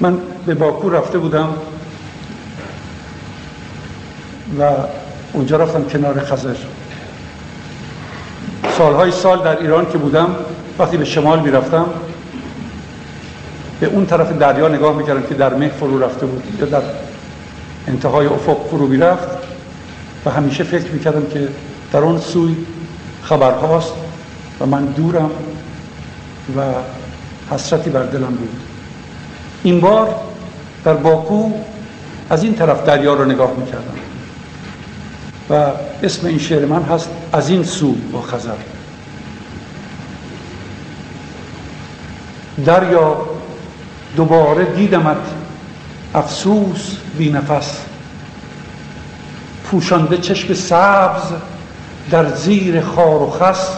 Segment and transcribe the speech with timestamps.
[0.00, 1.48] من به باکو رفته بودم
[4.60, 4.70] و
[5.32, 6.54] اونجا رفتم کنار خزر
[8.78, 10.36] سالهای سال در ایران که بودم
[10.78, 11.86] وقتی به شمال می‌رفتم
[13.80, 16.82] به اون طرف دریا نگاه می‌کردم که در مه فرو رفته بود یا در
[17.88, 19.28] انتهای افق فرو می‌رفت
[20.26, 21.48] و همیشه فکر می‌کردم که
[21.92, 22.56] در اون سوی
[23.22, 23.92] خبرهاست
[24.60, 25.30] و من دورم
[26.56, 26.62] و
[27.50, 28.75] حسرتی بر دلم بود.
[29.66, 30.14] این بار
[30.84, 31.52] در باکو
[32.30, 33.94] از این طرف دریا رو نگاه می‌کردم.
[35.50, 38.54] و اسم این شعر من هست از این سو با خزر
[42.64, 43.16] دریا
[44.16, 45.16] دوباره دیدمت
[46.14, 47.80] افسوس بی نفس.
[49.64, 51.22] پوشانده چشم سبز
[52.10, 53.68] در زیر خار و خس.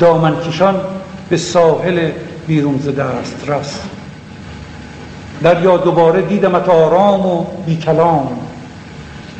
[0.00, 0.80] دامن کشان
[1.28, 2.10] به ساحل
[2.46, 3.80] بیرون ز دست رس.
[5.42, 8.28] دریا دوباره دیدمت آرام و بی کلام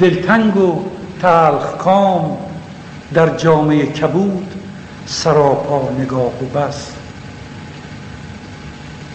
[0.00, 0.84] دلتنگ و
[1.22, 2.38] تلخ کام.
[3.14, 4.54] در جامعه کبود
[5.06, 6.92] سراپا نگاه و بس.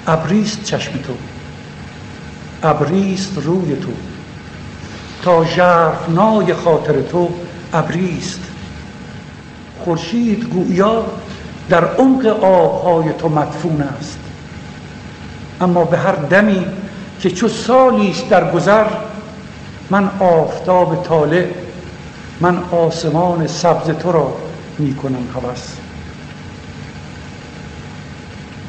[0.08, 1.14] ابریست چشم تو.
[2.64, 3.92] ابریست روی تو.
[5.24, 7.30] تا ژرفنای خاطر تو
[7.74, 8.40] ابریست.
[9.80, 11.06] خورشید گویا
[11.70, 14.20] در عمق آبهای تو مدفون است.
[15.62, 16.66] اما به هر دمی
[17.20, 18.86] که چو سالی در گذر
[19.90, 21.46] من آفتاب طالع
[22.42, 24.34] من آسمان سبز تو را
[24.80, 25.74] می کنم هوس.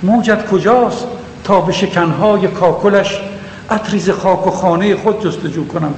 [0.02, 1.06] موجت کجاست
[1.44, 3.20] تا به شکنهای کاکلش
[3.70, 5.94] عطریز خاک و خانه خود جستجو کنم؟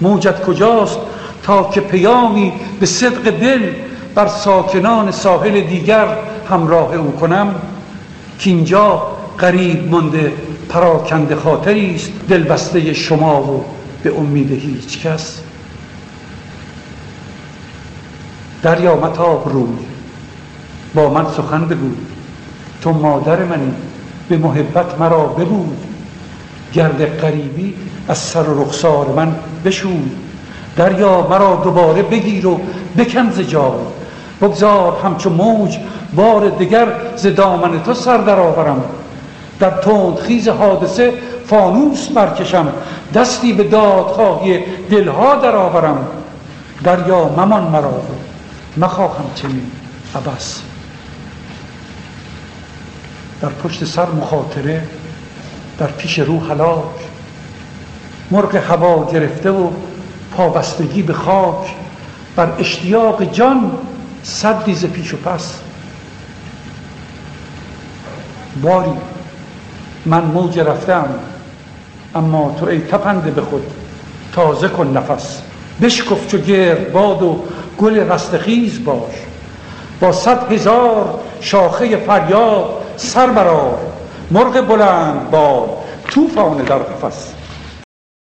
[0.00, 0.98] موجت کجاست
[1.42, 3.70] تا که پیامی به صدق دل
[4.14, 6.06] بر ساکنان ساحل دیگر
[6.50, 7.54] همراه او کنم؟
[8.38, 9.02] که اینجا
[9.42, 10.32] قریب مانده
[10.68, 13.64] پراکنده خاطری است دلبسته شما و
[14.02, 15.40] به امید هیچ کس.
[18.62, 19.78] دریا متاب روی
[20.94, 21.90] با من سخن بگو.
[22.82, 23.72] تو مادر منی
[24.28, 25.76] به محبت مرا ببود
[26.74, 27.74] گرد قریبی
[28.08, 30.10] از سر و رخسار من بشوی
[30.76, 32.60] دریا مرا دوباره بگیر و
[32.98, 33.40] بکن ز
[34.42, 35.78] بگذار همچو موج
[36.14, 36.86] بار دیگر
[37.16, 38.84] ز دامن تو سر درآورم.
[39.62, 41.12] در تند خیز حادثه
[41.46, 42.72] فانوس برکشم
[43.14, 46.06] دستی به دادخواهی دلها درآورم
[46.84, 48.02] دریا ممان مرا
[48.76, 49.70] مخواهم چنین
[50.14, 50.62] عبس
[53.40, 54.82] در پشت سر مخاطره
[55.78, 56.82] در پیش رو هلاک.
[58.30, 59.70] مرغ هوا گرفته و
[60.36, 61.74] پابستگی به خاک.
[62.36, 63.70] بر اشتیاق جان
[64.22, 65.54] صد دیز پیش و پس.
[68.62, 68.90] باری
[70.06, 71.06] من موج رفتم
[72.14, 73.62] اما تو ای تپنده به خود
[74.32, 75.42] تازه کن نفس.
[75.82, 77.40] بشکف چو گرد باد و
[77.78, 79.14] گل رستخیز باش.
[80.00, 83.78] با صد هزار شاخه فریاد سر برار
[84.30, 85.70] مرغ بلند باد
[86.08, 87.34] توفان در قفس.